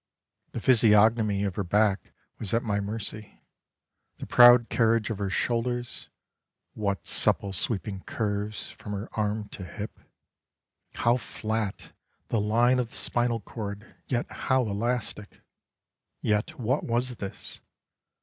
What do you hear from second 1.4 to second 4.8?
of her back was at my mercy. The proud